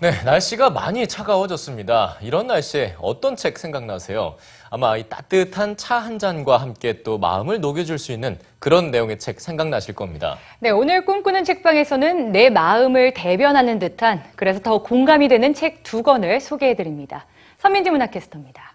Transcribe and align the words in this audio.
네, 0.00 0.12
날씨가 0.24 0.70
많이 0.70 1.08
차가워졌습니다. 1.08 2.18
이런 2.20 2.46
날씨에 2.46 2.94
어떤 3.00 3.34
책 3.34 3.58
생각나세요? 3.58 4.36
아마 4.70 4.96
이 4.96 5.02
따뜻한 5.08 5.76
차 5.76 5.98
한 5.98 6.20
잔과 6.20 6.58
함께 6.58 7.02
또 7.02 7.18
마음을 7.18 7.60
녹여줄 7.60 7.98
수 7.98 8.12
있는 8.12 8.38
그런 8.60 8.92
내용의 8.92 9.18
책 9.18 9.40
생각나실 9.40 9.96
겁니다. 9.96 10.38
네, 10.60 10.70
오늘 10.70 11.04
꿈꾸는 11.04 11.42
책방에서는 11.44 12.30
내 12.30 12.48
마음을 12.48 13.12
대변하는 13.12 13.80
듯한 13.80 14.22
그래서 14.36 14.60
더 14.60 14.82
공감이 14.84 15.26
되는 15.26 15.52
책 15.52 15.82
두 15.82 16.04
권을 16.04 16.40
소개해 16.40 16.76
드립니다. 16.76 17.26
서민지 17.58 17.90
문학캐스터입니다. 17.90 18.74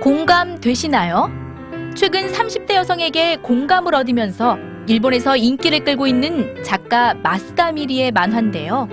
공감 0.00 0.58
되시나요? 0.58 1.30
최근 1.94 2.32
30대 2.32 2.74
여성에게 2.74 3.36
공감을 3.36 3.94
얻으면서 3.94 4.56
일본에서 4.86 5.36
인기를 5.36 5.84
끌고 5.84 6.06
있는 6.06 6.62
작가 6.64 7.12
마스다 7.12 7.70
미리의 7.72 8.10
만화인데요. 8.10 8.88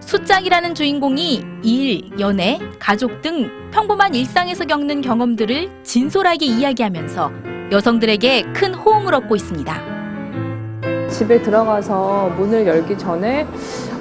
수짱이라는 0.00 0.74
주인공이 0.74 1.44
일, 1.62 2.18
연애, 2.18 2.58
가족 2.78 3.20
등 3.20 3.50
평범한 3.70 4.14
일상에서 4.14 4.64
겪는 4.64 5.02
경험들을 5.02 5.82
진솔하게 5.82 6.46
이야기하면서 6.46 7.30
여성들에게 7.70 8.52
큰 8.54 8.72
호응을 8.72 9.12
얻고 9.12 9.36
있습니다. 9.36 11.08
집에 11.10 11.42
들어가서 11.42 12.32
문을 12.38 12.66
열기 12.66 12.96
전에 12.96 13.46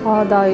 아, 0.05 0.25
나 0.29 0.47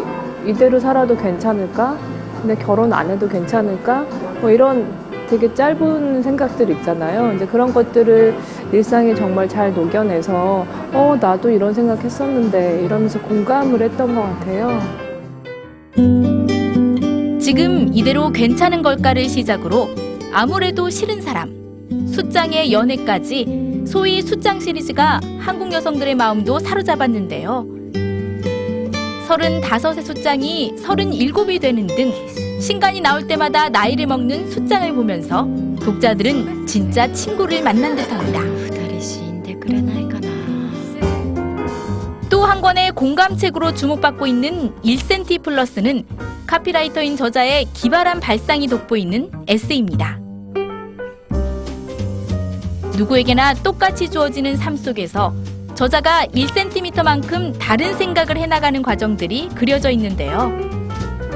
이대로 0.46 0.80
살아도 0.80 1.16
괜찮을까? 1.16 1.96
근데 2.42 2.56
결혼 2.56 2.92
안 2.92 3.12
해도 3.12 3.28
괜찮을까? 3.28 4.02
뭐 4.40 4.50
이런 4.50 5.01
되게 5.32 5.54
짧은 5.54 6.24
생각들 6.24 6.70
있잖아요. 6.72 7.34
이제 7.34 7.46
그런 7.46 7.74
것들을 7.74 8.36
일상에 8.74 9.16
정말 9.16 9.48
잘 9.48 9.74
녹여내서 9.74 10.68
어, 10.92 11.18
나도 11.22 11.50
이런 11.50 11.74
생각 11.74 12.04
했었는데 12.04 12.84
이러면서 12.84 13.18
공감을 13.22 13.82
했던 13.82 14.14
것 14.14 14.24
같아요. 14.24 14.78
지금 17.40 17.90
이대로 17.94 18.30
괜찮은 18.30 18.82
걸까를 18.82 19.30
시작으로 19.30 19.88
아무래도 20.34 20.90
싫은 20.90 21.22
사람, 21.22 21.56
숫장의 22.08 22.74
연애까지 22.74 23.84
소위 23.88 24.22
숫장 24.22 24.60
시리즈가 24.60 25.22
한국 25.40 25.72
여성들의 25.72 26.14
마음도 26.16 26.60
사로잡았는데요. 26.60 27.66
35의 29.30 30.04
숫장이 30.04 30.76
37이 30.76 31.62
되는 31.62 31.88
등 31.88 32.12
신간이 32.62 33.02
나올 33.02 33.26
때마다 33.26 33.70
나이를 33.70 34.06
먹는 34.06 34.52
숫자를 34.52 34.94
보면서 34.94 35.48
독자들은 35.84 36.68
진짜 36.68 37.12
친구를 37.12 37.64
만난 37.64 37.96
듯합니다. 37.96 38.40
또 42.30 42.46
한 42.46 42.62
권의 42.62 42.92
공감책으로 42.92 43.74
주목받고 43.74 44.28
있는 44.28 44.76
1센티 44.84 45.42
플러스는 45.42 46.06
카피라이터인 46.46 47.18
저자의 47.18 47.66
기발한 47.74 48.20
발상이 48.20 48.68
돋보이는 48.68 49.32
에세이입니다. 49.48 50.20
누구에게나 52.98 53.56
똑같이 53.56 54.10
주어지는 54.10 54.56
삶 54.58 54.76
속에서 54.76 55.34
저자가 55.74 56.26
1cm만큼 56.28 57.56
다른 57.58 57.98
생각을 57.98 58.38
해나가는 58.38 58.82
과정들이 58.82 59.50
그려져 59.56 59.90
있는데요. 59.92 60.81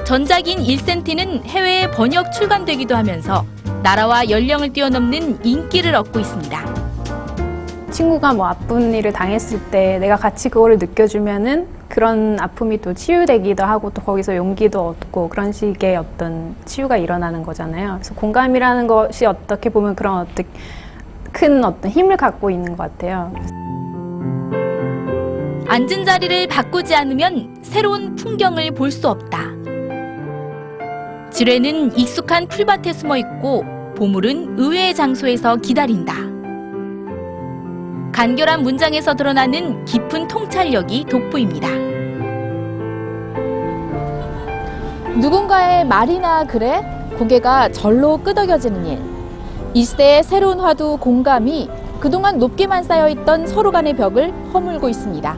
전작인 0.06 0.59
1cm는 0.59 1.45
해외에 1.45 1.89
번역 1.89 2.31
출간되기도 2.31 2.95
하면서 2.95 3.44
나라와 3.81 4.30
연령을 4.30 4.72
뛰어넘는 4.72 5.44
인기를 5.44 5.95
얻고 5.95 6.20
있습니다. 6.20 6.75
친구가 7.89 8.34
뭐 8.34 8.45
아픈 8.45 8.94
일을 8.94 9.12
당했을 9.12 9.59
때 9.72 9.97
내가 9.97 10.16
같이 10.16 10.50
그거를 10.50 10.78
느껴주면은 10.78 11.68
그런 11.90 12.40
아픔이 12.40 12.80
또 12.81 12.94
치유되기도 12.94 13.63
하고 13.63 13.90
또 13.90 14.03
거기서 14.03 14.35
용기도 14.35 14.90
얻고 14.90 15.30
그런 15.30 15.52
식의 15.52 15.97
어떤 15.97 16.56
치유가 16.66 16.97
일어나는 16.97 17.41
거잖아요. 17.41 17.94
그래서 17.96 18.13
공감이라는 18.13 18.85
것이 18.85 19.25
어떻게 19.25 19.69
보면 19.72 19.96
그런 19.96 20.19
어떤 20.19 20.46
큰 21.31 21.66
어떤 21.66 21.90
힘을 21.90 22.16
갖고 22.16 22.51
있는 22.51 22.78
것 22.78 22.91
같아요. 22.91 23.34
앉은 25.68 26.06
자리를 26.06 26.47
바꾸지 26.47 26.94
않으면 26.94 27.57
새로운 27.63 28.16
풍경을 28.16 28.72
볼 28.72 28.91
수 28.91 29.09
없다. 29.09 29.55
지뢰는 31.35 31.97
익숙한 31.97 32.47
풀밭에 32.47 32.94
숨어 32.94 33.18
있고 33.18 33.66
보물은 33.97 34.57
의외의 34.57 34.96
장소에서 34.96 35.57
기다린다. 35.57 36.13
간결한 38.13 38.63
문장에서 38.63 39.16
드러나는 39.16 39.84
깊은 39.84 40.29
통찰력이 40.29 41.03
돋보입니다. 41.09 41.68
누군가의 45.19 45.85
말이나 45.85 46.45
글에 46.45 46.81
고개가 47.19 47.74
절로 47.74 48.16
끄덕여지는 48.19 48.85
일. 48.85 49.01
이 49.74 49.84
시대의 49.84 50.24
새로운 50.24 50.62
화두 50.62 50.95
공감이 50.95 51.69
그동안 52.00 52.40
높게만 52.40 52.84
쌓여있던 52.84 53.47
서로 53.47 53.72
간의 53.74 53.97
벽을 53.97 54.31
허물고 54.53 54.88
있습니다. 54.88 55.38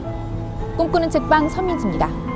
꿈꾸는 0.76 1.10
책방 1.10 1.48
서민지입니다. 1.48 2.27